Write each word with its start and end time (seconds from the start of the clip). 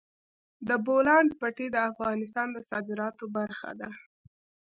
د 0.67 0.69
بولان 0.85 1.25
پټي 1.39 1.67
د 1.71 1.77
افغانستان 1.91 2.47
د 2.53 2.57
صادراتو 2.69 3.25
برخه 3.37 3.69
ده. 3.79 3.89